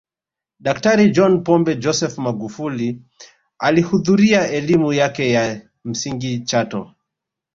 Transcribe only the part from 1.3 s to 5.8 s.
Pombe Joseph Magufuli alihudhuria elimu yake ya